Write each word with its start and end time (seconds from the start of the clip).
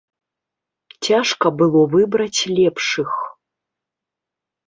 Цяжка 1.07 1.47
было 1.59 1.81
выбраць 1.93 2.39
лепшых. 2.59 3.11